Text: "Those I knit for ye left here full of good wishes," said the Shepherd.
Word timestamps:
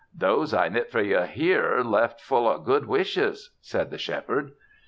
"Those 0.17 0.51
I 0.51 0.67
knit 0.67 0.89
for 0.89 0.99
ye 0.99 1.15
left 1.15 1.33
here 1.35 2.07
full 2.17 2.49
of 2.49 2.65
good 2.65 2.87
wishes," 2.87 3.51
said 3.61 3.91
the 3.91 3.99
Shepherd. 3.99 4.53